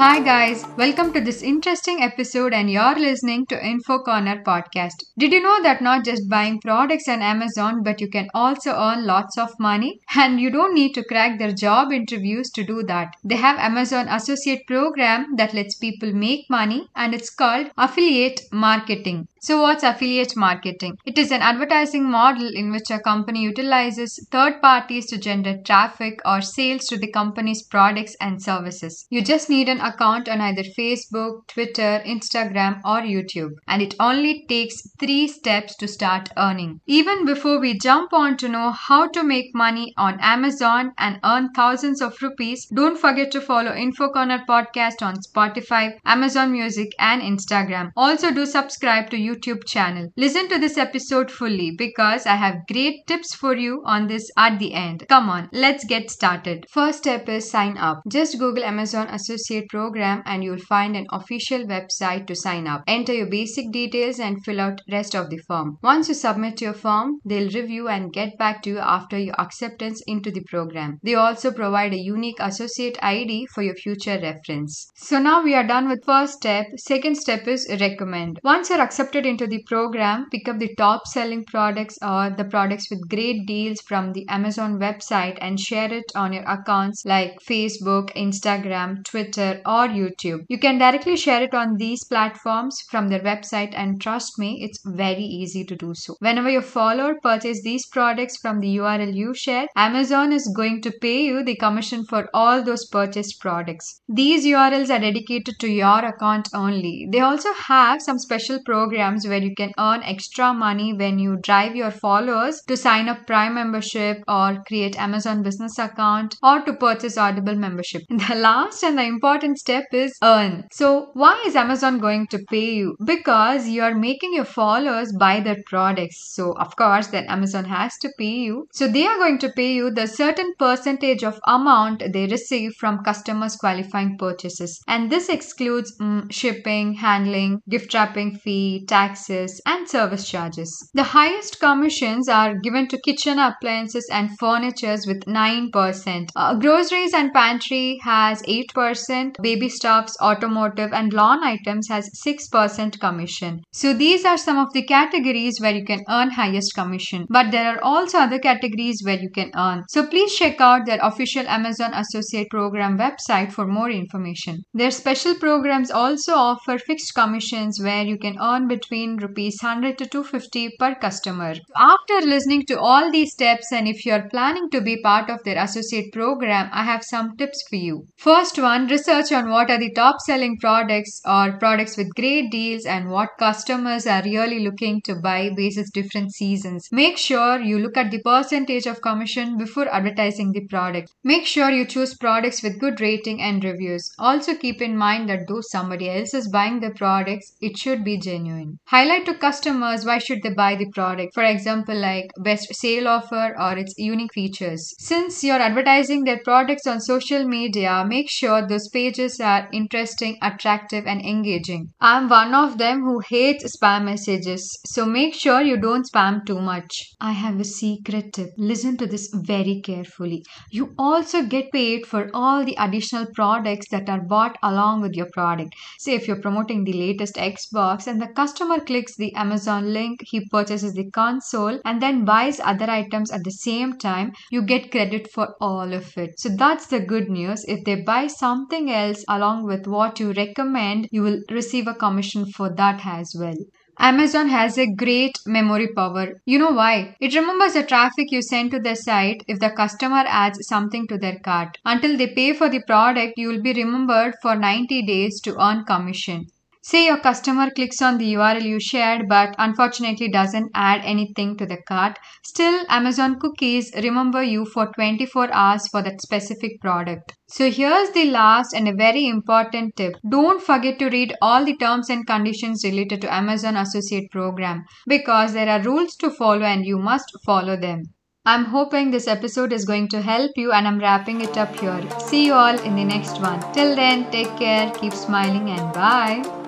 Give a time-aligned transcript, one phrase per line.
[0.00, 5.04] Hi guys, welcome to this interesting episode and you're listening to Info Corner podcast.
[5.18, 9.04] Did you know that not just buying products on Amazon but you can also earn
[9.04, 13.12] lots of money and you don't need to crack their job interviews to do that.
[13.22, 19.28] They have Amazon associate program that lets people make money and it's called affiliate marketing.
[19.42, 20.98] So, what's affiliate marketing?
[21.06, 26.20] It is an advertising model in which a company utilizes third parties to generate traffic
[26.26, 29.06] or sales to the company's products and services.
[29.08, 34.44] You just need an account on either Facebook, Twitter, Instagram, or YouTube, and it only
[34.46, 36.82] takes three steps to start earning.
[36.86, 41.48] Even before we jump on to know how to make money on Amazon and earn
[41.56, 47.22] thousands of rupees, don't forget to follow Info Corner podcast on Spotify, Amazon Music, and
[47.22, 47.90] Instagram.
[47.96, 50.08] Also, do subscribe to YouTube channel.
[50.16, 54.58] Listen to this episode fully because I have great tips for you on this at
[54.58, 55.06] the end.
[55.08, 56.66] Come on, let's get started.
[56.70, 58.00] First step is sign up.
[58.08, 62.82] Just Google Amazon Associate Program and you'll find an official website to sign up.
[62.86, 65.78] Enter your basic details and fill out rest of the form.
[65.82, 70.02] Once you submit your form, they'll review and get back to you after your acceptance
[70.06, 70.98] into the program.
[71.02, 74.90] They also provide a unique associate ID for your future reference.
[74.96, 76.66] So now we are done with first step.
[76.76, 78.40] Second step is recommend.
[78.42, 82.90] Once you're accepted into the program, pick up the top selling products or the products
[82.90, 88.12] with great deals from the Amazon website and share it on your accounts like Facebook,
[88.14, 90.44] Instagram, Twitter, or YouTube.
[90.48, 94.80] You can directly share it on these platforms from their website, and trust me, it's
[94.84, 96.16] very easy to do so.
[96.20, 100.92] Whenever your follower purchase these products from the URL you share, Amazon is going to
[101.00, 104.00] pay you the commission for all those purchased products.
[104.08, 107.08] These URLs are dedicated to your account only.
[107.10, 111.74] They also have some special programs where you can earn extra money when you drive
[111.76, 117.18] your followers to sign up Prime membership or create Amazon business account or to purchase
[117.18, 118.02] Audible membership.
[118.30, 120.68] The last and the important step is earn.
[120.70, 122.96] So why is Amazon going to pay you?
[123.04, 126.34] Because you are making your followers buy their products.
[126.34, 128.68] So of course then Amazon has to pay you.
[128.72, 133.02] So they are going to pay you the certain percentage of amount they receive from
[133.02, 134.80] customers qualifying purchases.
[134.86, 140.70] And this excludes mm, shipping, handling, gift wrapping fee, taxes and service charges.
[140.92, 146.28] The highest commissions are given to kitchen appliances and furnitures with 9%.
[146.36, 153.60] Uh, groceries and pantry has 8%, baby stuffs, automotive and lawn items has 6% commission.
[153.72, 157.24] So these are some of the categories where you can earn highest commission.
[157.30, 159.84] But there are also other categories where you can earn.
[159.88, 164.58] So please check out their official Amazon Associate Program website for more information.
[164.74, 170.06] Their special programs also offer fixed commissions where you can earn between rupees 100 to
[170.06, 171.54] 250 per customer.
[171.76, 175.42] After listening to all these steps and if you are planning to be part of
[175.44, 178.06] their associate program, I have some tips for you.
[178.16, 182.84] First one, research on what are the top selling products or products with great deals
[182.84, 186.88] and what customers are really looking to buy basis different seasons.
[186.90, 191.12] Make sure you look at the percentage of commission before advertising the product.
[191.22, 194.10] Make sure you choose products with good rating and reviews.
[194.18, 198.18] Also keep in mind that though somebody else is buying the products, it should be
[198.18, 198.69] genuine.
[198.86, 201.34] Highlight to customers why should they buy the product.
[201.34, 204.94] For example, like best sale offer or its unique features.
[204.98, 211.06] Since you're advertising their products on social media, make sure those pages are interesting, attractive,
[211.06, 211.88] and engaging.
[212.00, 216.60] I'm one of them who hates spam messages, so make sure you don't spam too
[216.60, 216.92] much.
[217.20, 218.50] I have a secret tip.
[218.56, 220.44] Listen to this very carefully.
[220.70, 225.28] You also get paid for all the additional products that are bought along with your
[225.32, 225.74] product.
[225.98, 230.46] Say if you're promoting the latest Xbox and the customer clicks the Amazon link, he
[230.48, 235.30] purchases the console and then buys other items at the same time, you get credit
[235.32, 236.38] for all of it.
[236.38, 237.64] So that's the good news.
[237.66, 242.46] If they buy something else along with what you recommend, you will receive a commission
[242.52, 243.56] for that as well.
[243.98, 246.40] Amazon has a great memory power.
[246.44, 247.16] You know why?
[247.20, 251.18] It remembers the traffic you send to the site if the customer adds something to
[251.18, 251.78] their cart.
[251.84, 255.84] Until they pay for the product, you will be remembered for 90 days to earn
[255.84, 256.46] commission.
[256.82, 261.66] Say your customer clicks on the URL you shared but unfortunately doesn't add anything to
[261.66, 262.18] the cart.
[262.42, 267.34] Still, Amazon cookies remember you for 24 hours for that specific product.
[267.48, 270.14] So here's the last and a very important tip.
[270.28, 275.52] Don't forget to read all the terms and conditions related to Amazon Associate Program because
[275.52, 278.04] there are rules to follow and you must follow them.
[278.46, 282.02] I'm hoping this episode is going to help you and I'm wrapping it up here.
[282.20, 283.60] See you all in the next one.
[283.74, 286.59] Till then, take care, keep smiling and bye.